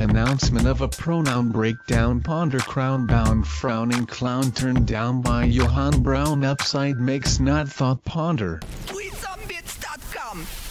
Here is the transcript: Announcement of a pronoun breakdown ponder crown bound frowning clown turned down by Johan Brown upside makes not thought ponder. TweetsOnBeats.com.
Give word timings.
Announcement 0.00 0.68
of 0.68 0.80
a 0.80 0.86
pronoun 0.86 1.50
breakdown 1.50 2.20
ponder 2.20 2.60
crown 2.60 3.04
bound 3.04 3.44
frowning 3.48 4.06
clown 4.06 4.52
turned 4.52 4.86
down 4.86 5.20
by 5.22 5.44
Johan 5.44 6.02
Brown 6.02 6.44
upside 6.44 7.00
makes 7.00 7.40
not 7.40 7.68
thought 7.68 8.04
ponder. 8.04 8.60
TweetsOnBeats.com. 8.86 10.67